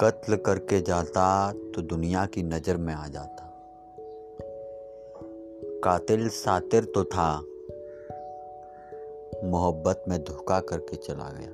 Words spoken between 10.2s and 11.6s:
धोखा करके चला गया।